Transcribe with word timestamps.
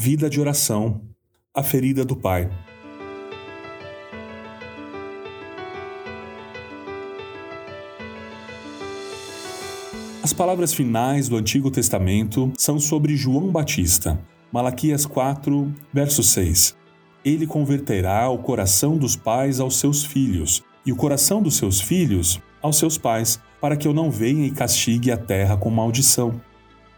Vida 0.00 0.30
de 0.30 0.40
oração. 0.40 1.00
A 1.52 1.60
ferida 1.60 2.04
do 2.04 2.14
Pai. 2.14 2.48
As 10.22 10.32
palavras 10.32 10.72
finais 10.72 11.28
do 11.28 11.36
Antigo 11.36 11.68
Testamento 11.68 12.52
são 12.56 12.78
sobre 12.78 13.16
João 13.16 13.50
Batista. 13.50 14.24
Malaquias 14.52 15.04
4, 15.04 15.74
verso 15.92 16.22
6. 16.22 16.76
Ele 17.24 17.44
converterá 17.44 18.30
o 18.30 18.38
coração 18.38 18.96
dos 18.96 19.16
pais 19.16 19.58
aos 19.58 19.80
seus 19.80 20.04
filhos, 20.04 20.62
e 20.86 20.92
o 20.92 20.96
coração 20.96 21.42
dos 21.42 21.56
seus 21.56 21.80
filhos 21.80 22.40
aos 22.62 22.78
seus 22.78 22.96
pais, 22.96 23.40
para 23.60 23.76
que 23.76 23.88
eu 23.88 23.92
não 23.92 24.12
venha 24.12 24.46
e 24.46 24.52
castigue 24.52 25.10
a 25.10 25.16
terra 25.16 25.56
com 25.56 25.70
maldição. 25.70 26.40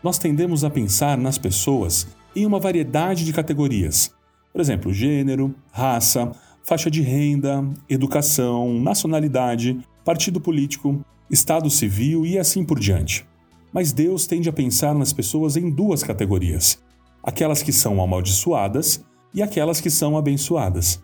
Nós 0.03 0.19
tendemos 0.19 0.65
a 0.65 0.71
pensar 0.71 1.17
nas 1.17 1.39
pessoas 1.39 2.07
em 2.35 2.47
uma 2.47 2.61
variedade 2.61 3.25
de 3.25 3.33
categorias. 3.33 4.15
Por 4.53 4.61
exemplo, 4.61 4.93
gênero, 4.93 5.55
raça, 5.73 6.33
faixa 6.63 6.91
de 6.91 7.03
renda, 7.03 7.69
educação, 7.89 8.81
nacionalidade, 8.81 9.79
partido 10.05 10.41
político, 10.41 11.05
estado 11.31 11.71
civil 11.71 12.27
e 12.27 12.39
assim 12.39 12.65
por 12.65 12.79
diante. 12.79 13.27
Mas 13.73 13.93
Deus 13.93 14.27
tende 14.27 14.49
a 14.49 14.53
pensar 14.53 14.95
nas 14.95 15.13
pessoas 15.13 15.57
em 15.57 15.71
duas 15.71 16.03
categorias: 16.03 16.83
aquelas 17.23 17.63
que 17.63 17.73
são 17.73 18.03
amaldiçoadas 18.03 19.05
e 19.33 19.43
aquelas 19.43 19.81
que 19.81 19.91
são 19.91 20.17
abençoadas. 20.17 21.03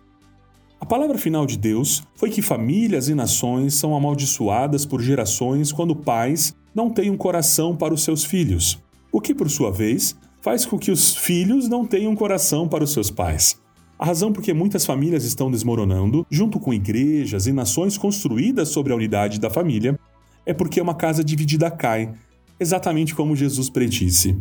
A 0.79 0.85
palavra 0.85 1.16
final 1.16 1.47
de 1.47 1.57
Deus 1.57 2.02
foi 2.16 2.29
que 2.29 2.43
famílias 2.43 3.09
e 3.09 3.15
nações 3.15 3.74
são 3.74 3.97
amaldiçoadas 3.97 4.85
por 4.85 5.01
gerações 5.01 5.73
quando 5.73 5.97
pais 5.97 6.55
não 6.74 6.91
têm 6.91 7.11
um 7.11 7.16
coração 7.16 7.74
para 7.74 7.95
os 7.95 8.05
seus 8.05 8.24
filhos, 8.24 8.79
o 9.11 9.21
que, 9.21 9.35
por 9.35 9.49
sua 9.49 9.73
vez, 9.73 10.15
faz 10.47 10.65
com 10.65 10.79
que 10.79 10.93
os 10.93 11.17
filhos 11.17 11.69
não 11.69 11.85
tenham 11.85 12.15
coração 12.15 12.69
para 12.69 12.85
os 12.85 12.93
seus 12.93 13.11
pais. 13.11 13.61
A 13.99 14.07
razão 14.07 14.33
por 14.33 14.45
que 14.45 14.55
muitas 14.55 14.87
famílias 14.87 15.25
estão 15.25 15.51
desmoronando, 15.51 16.25
junto 16.30 16.61
com 16.61 16.73
igrejas 16.73 17.49
e 17.49 17.53
nações 17.53 17.99
construídas 17.99 18.69
sobre 18.69 18.93
a 18.93 18.97
unidade 18.97 19.41
da 19.41 19.51
família, 19.51 19.99
é 20.47 20.55
porque 20.55 20.80
uma 20.80 20.95
casa 20.95 21.25
dividida 21.25 21.69
cai, 21.69 22.13
exatamente 22.61 23.13
como 23.13 23.35
Jesus 23.35 23.69
predisse. 23.69 24.38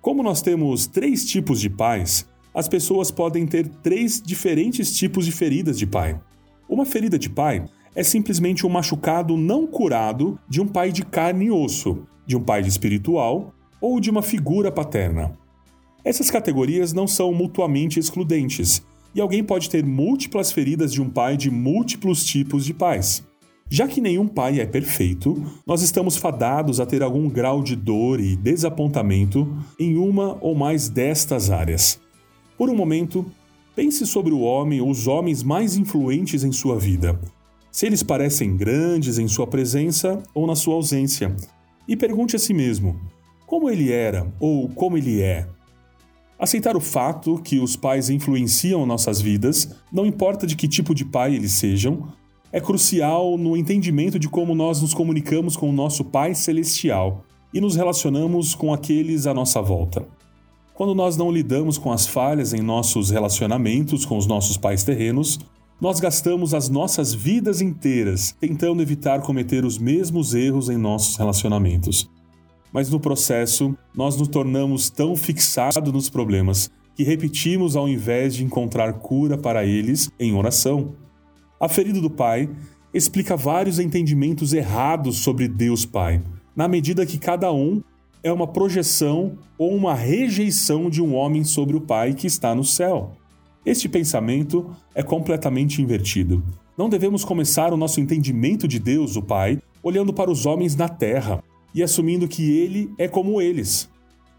Como 0.00 0.22
nós 0.22 0.42
temos 0.42 0.86
três 0.86 1.24
tipos 1.24 1.60
de 1.60 1.70
pais, 1.70 2.24
as 2.54 2.68
pessoas 2.68 3.10
podem 3.10 3.48
ter 3.48 3.66
três 3.82 4.22
diferentes 4.24 4.96
tipos 4.96 5.24
de 5.24 5.32
feridas 5.32 5.76
de 5.76 5.88
pai. 5.88 6.20
Uma 6.68 6.86
ferida 6.86 7.18
de 7.18 7.28
pai 7.28 7.64
é 7.96 8.04
simplesmente 8.04 8.64
um 8.64 8.70
machucado 8.70 9.36
não 9.36 9.66
curado 9.66 10.38
de 10.48 10.60
um 10.60 10.68
pai 10.68 10.92
de 10.92 11.04
carne 11.04 11.46
e 11.46 11.50
osso, 11.50 12.06
de 12.24 12.36
um 12.36 12.40
pai 12.40 12.60
espiritual 12.60 13.52
ou 13.80 14.00
de 14.00 14.10
uma 14.10 14.22
figura 14.22 14.70
paterna. 14.70 15.32
Essas 16.04 16.30
categorias 16.30 16.92
não 16.92 17.06
são 17.06 17.32
mutuamente 17.32 17.98
excludentes, 17.98 18.82
e 19.14 19.20
alguém 19.20 19.42
pode 19.42 19.70
ter 19.70 19.84
múltiplas 19.84 20.52
feridas 20.52 20.92
de 20.92 21.00
um 21.00 21.08
pai 21.08 21.36
de 21.36 21.50
múltiplos 21.50 22.24
tipos 22.24 22.64
de 22.64 22.74
pais. 22.74 23.24
Já 23.68 23.88
que 23.88 24.00
nenhum 24.00 24.28
pai 24.28 24.60
é 24.60 24.66
perfeito, 24.66 25.42
nós 25.66 25.82
estamos 25.82 26.16
fadados 26.16 26.78
a 26.78 26.86
ter 26.86 27.02
algum 27.02 27.28
grau 27.28 27.62
de 27.62 27.74
dor 27.74 28.20
e 28.20 28.36
desapontamento 28.36 29.52
em 29.80 29.96
uma 29.96 30.38
ou 30.40 30.54
mais 30.54 30.88
destas 30.88 31.50
áreas. 31.50 31.98
Por 32.56 32.70
um 32.70 32.76
momento, 32.76 33.26
pense 33.74 34.06
sobre 34.06 34.32
o 34.32 34.40
homem 34.40 34.80
ou 34.80 34.88
os 34.88 35.08
homens 35.08 35.42
mais 35.42 35.76
influentes 35.76 36.44
em 36.44 36.52
sua 36.52 36.78
vida. 36.78 37.18
Se 37.72 37.86
eles 37.86 38.02
parecem 38.02 38.56
grandes 38.56 39.18
em 39.18 39.26
sua 39.26 39.46
presença 39.46 40.22
ou 40.32 40.46
na 40.46 40.54
sua 40.54 40.74
ausência. 40.74 41.34
E 41.88 41.96
pergunte 41.96 42.36
a 42.36 42.38
si 42.38 42.54
mesmo: 42.54 43.00
como 43.56 43.70
ele 43.70 43.90
era 43.90 44.30
ou 44.38 44.68
como 44.68 44.98
ele 44.98 45.22
é? 45.22 45.48
Aceitar 46.38 46.76
o 46.76 46.80
fato 46.80 47.40
que 47.42 47.58
os 47.58 47.74
pais 47.74 48.10
influenciam 48.10 48.84
nossas 48.84 49.18
vidas, 49.18 49.74
não 49.90 50.04
importa 50.04 50.46
de 50.46 50.54
que 50.54 50.68
tipo 50.68 50.94
de 50.94 51.06
pai 51.06 51.34
eles 51.34 51.52
sejam, 51.52 52.06
é 52.52 52.60
crucial 52.60 53.38
no 53.38 53.56
entendimento 53.56 54.18
de 54.18 54.28
como 54.28 54.54
nós 54.54 54.82
nos 54.82 54.92
comunicamos 54.92 55.56
com 55.56 55.70
o 55.70 55.72
nosso 55.72 56.04
Pai 56.04 56.34
Celestial 56.34 57.24
e 57.50 57.58
nos 57.58 57.76
relacionamos 57.76 58.54
com 58.54 58.74
aqueles 58.74 59.26
à 59.26 59.32
nossa 59.32 59.62
volta. 59.62 60.06
Quando 60.74 60.94
nós 60.94 61.16
não 61.16 61.32
lidamos 61.32 61.78
com 61.78 61.90
as 61.90 62.06
falhas 62.06 62.52
em 62.52 62.60
nossos 62.60 63.08
relacionamentos 63.08 64.04
com 64.04 64.18
os 64.18 64.26
nossos 64.26 64.58
pais 64.58 64.84
terrenos, 64.84 65.40
nós 65.80 65.98
gastamos 65.98 66.52
as 66.52 66.68
nossas 66.68 67.14
vidas 67.14 67.62
inteiras 67.62 68.36
tentando 68.38 68.82
evitar 68.82 69.22
cometer 69.22 69.64
os 69.64 69.78
mesmos 69.78 70.34
erros 70.34 70.68
em 70.68 70.76
nossos 70.76 71.16
relacionamentos. 71.16 72.06
Mas 72.72 72.90
no 72.90 73.00
processo, 73.00 73.76
nós 73.94 74.16
nos 74.16 74.28
tornamos 74.28 74.90
tão 74.90 75.16
fixados 75.16 75.92
nos 75.92 76.10
problemas 76.10 76.70
que 76.94 77.02
repetimos 77.02 77.76
ao 77.76 77.88
invés 77.88 78.34
de 78.34 78.42
encontrar 78.42 78.94
cura 78.94 79.36
para 79.36 79.64
eles 79.64 80.10
em 80.18 80.34
oração. 80.34 80.94
A 81.60 81.68
ferida 81.68 82.00
do 82.00 82.10
pai 82.10 82.48
explica 82.92 83.36
vários 83.36 83.78
entendimentos 83.78 84.54
errados 84.54 85.18
sobre 85.18 85.46
Deus 85.46 85.84
Pai, 85.84 86.22
na 86.54 86.66
medida 86.66 87.04
que 87.04 87.18
cada 87.18 87.52
um 87.52 87.82
é 88.22 88.32
uma 88.32 88.46
projeção 88.46 89.38
ou 89.58 89.74
uma 89.74 89.94
rejeição 89.94 90.88
de 90.88 91.02
um 91.02 91.14
homem 91.14 91.44
sobre 91.44 91.76
o 91.76 91.80
Pai 91.80 92.14
que 92.14 92.26
está 92.26 92.54
no 92.54 92.64
céu. 92.64 93.12
Este 93.64 93.88
pensamento 93.88 94.70
é 94.94 95.02
completamente 95.02 95.82
invertido. 95.82 96.42
Não 96.76 96.88
devemos 96.88 97.24
começar 97.24 97.72
o 97.72 97.76
nosso 97.76 98.00
entendimento 98.00 98.66
de 98.66 98.78
Deus, 98.78 99.16
o 99.16 99.22
Pai, 99.22 99.60
olhando 99.82 100.12
para 100.12 100.30
os 100.30 100.46
homens 100.46 100.74
na 100.74 100.88
terra 100.88 101.42
e 101.76 101.82
assumindo 101.82 102.26
que 102.26 102.58
ele 102.58 102.92
é 102.98 103.06
como 103.06 103.40
eles. 103.40 103.88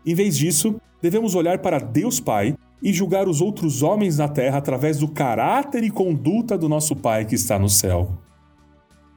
Em 0.05 0.13
vez 0.13 0.35
disso, 0.37 0.75
devemos 1.01 1.35
olhar 1.35 1.59
para 1.59 1.79
Deus 1.79 2.19
Pai 2.19 2.53
e 2.83 2.91
julgar 2.91 3.29
os 3.29 3.39
outros 3.39 3.81
homens 3.81 4.17
na 4.17 4.27
terra 4.27 4.57
através 4.57 4.97
do 4.97 5.07
caráter 5.07 5.83
e 5.83 5.89
conduta 5.89 6.57
do 6.57 6.67
nosso 6.67 6.95
Pai 6.95 7.23
que 7.23 7.35
está 7.35 7.57
no 7.57 7.69
céu. 7.69 8.17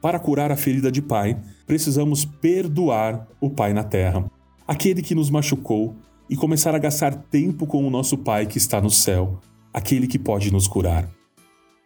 Para 0.01 0.19
curar 0.19 0.51
a 0.51 0.55
ferida 0.55 0.89
de 0.91 1.01
pai, 1.01 1.37
precisamos 1.67 2.23
perdoar 2.23 3.27
o 3.39 3.49
Pai 3.49 3.73
na 3.73 3.83
terra 3.83 4.25
aquele 4.71 5.01
que 5.01 5.13
nos 5.13 5.29
machucou, 5.29 5.93
e 6.29 6.35
começar 6.37 6.73
a 6.73 6.79
gastar 6.79 7.13
tempo 7.13 7.67
com 7.67 7.85
o 7.85 7.89
nosso 7.89 8.17
Pai 8.17 8.45
que 8.45 8.57
está 8.57 8.79
no 8.79 8.89
céu, 8.89 9.41
aquele 9.73 10.07
que 10.07 10.17
pode 10.17 10.49
nos 10.49 10.65
curar. 10.65 11.09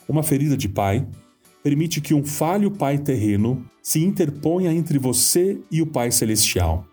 Uma 0.07 0.22
ferida 0.22 0.56
de 0.56 0.69
pai 0.69 1.03
permite 1.66 2.00
que 2.00 2.14
um 2.14 2.24
falho 2.24 2.70
pai 2.70 2.96
terreno 2.96 3.66
se 3.81 4.00
interponha 4.00 4.72
entre 4.72 5.00
você 5.00 5.59
e 5.72 5.81
o 5.81 5.88
Pai 5.88 6.12
celestial. 6.12 6.86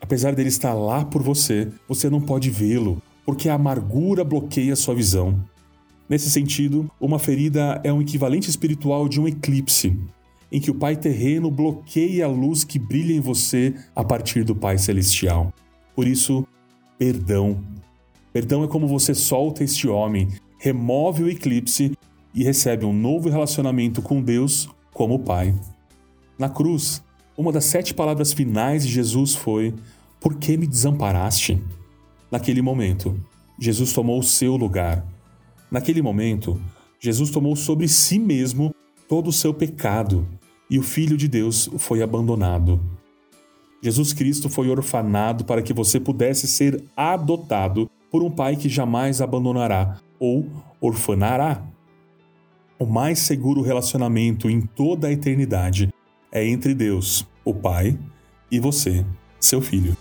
Apesar 0.00 0.34
dele 0.34 0.48
estar 0.48 0.72
lá 0.72 1.04
por 1.04 1.22
você, 1.22 1.68
você 1.86 2.08
não 2.08 2.18
pode 2.18 2.48
vê-lo, 2.48 3.02
porque 3.26 3.46
a 3.46 3.54
amargura 3.56 4.24
bloqueia 4.24 4.74
sua 4.74 4.94
visão. 4.94 5.38
Nesse 6.08 6.30
sentido, 6.30 6.90
uma 6.98 7.18
ferida 7.18 7.78
é 7.84 7.92
um 7.92 8.00
equivalente 8.00 8.48
espiritual 8.48 9.06
de 9.06 9.20
um 9.20 9.28
eclipse, 9.28 9.94
em 10.50 10.62
que 10.62 10.70
o 10.70 10.74
Pai 10.76 10.96
terreno 10.96 11.50
bloqueia 11.50 12.24
a 12.24 12.28
luz 12.28 12.64
que 12.64 12.78
brilha 12.78 13.12
em 13.12 13.20
você 13.20 13.74
a 13.94 14.02
partir 14.02 14.44
do 14.44 14.56
Pai 14.56 14.78
celestial. 14.78 15.52
Por 15.94 16.08
isso, 16.08 16.46
perdão. 16.98 17.62
Perdão 18.32 18.64
é 18.64 18.66
como 18.66 18.88
você 18.88 19.14
solta 19.14 19.62
este 19.62 19.86
homem, 19.86 20.28
remove 20.58 21.22
o 21.22 21.28
eclipse 21.28 21.92
e 22.36 22.44
recebe 22.44 22.84
um 22.84 22.92
novo 22.92 23.30
relacionamento 23.30 24.02
com 24.02 24.20
Deus 24.20 24.68
como 24.92 25.18
Pai. 25.18 25.54
Na 26.38 26.50
cruz, 26.50 27.02
uma 27.34 27.50
das 27.50 27.64
sete 27.64 27.94
palavras 27.94 28.34
finais 28.34 28.86
de 28.86 28.92
Jesus 28.92 29.34
foi: 29.34 29.74
Por 30.20 30.34
que 30.34 30.54
me 30.58 30.66
desamparaste? 30.66 31.58
Naquele 32.30 32.60
momento, 32.60 33.18
Jesus 33.58 33.94
tomou 33.94 34.18
o 34.18 34.22
seu 34.22 34.54
lugar. 34.54 35.02
Naquele 35.70 36.02
momento, 36.02 36.60
Jesus 37.00 37.30
tomou 37.30 37.56
sobre 37.56 37.88
si 37.88 38.18
mesmo 38.18 38.74
todo 39.08 39.28
o 39.28 39.32
seu 39.32 39.54
pecado 39.54 40.28
e 40.68 40.78
o 40.78 40.82
Filho 40.82 41.16
de 41.16 41.28
Deus 41.28 41.70
foi 41.78 42.02
abandonado. 42.02 42.80
Jesus 43.82 44.12
Cristo 44.12 44.48
foi 44.48 44.68
orfanado 44.68 45.44
para 45.44 45.62
que 45.62 45.72
você 45.72 46.00
pudesse 46.00 46.46
ser 46.46 46.82
adotado 46.96 47.88
por 48.10 48.22
um 48.22 48.30
pai 48.30 48.56
que 48.56 48.68
jamais 48.68 49.20
abandonará 49.20 49.98
ou 50.18 50.46
orfanará. 50.80 51.62
O 52.78 52.84
mais 52.84 53.20
seguro 53.20 53.62
relacionamento 53.62 54.50
em 54.50 54.60
toda 54.60 55.08
a 55.08 55.12
eternidade 55.12 55.88
é 56.30 56.46
entre 56.46 56.74
Deus, 56.74 57.26
o 57.42 57.54
Pai, 57.54 57.98
e 58.50 58.60
você, 58.60 59.02
seu 59.40 59.62
filho. 59.62 59.96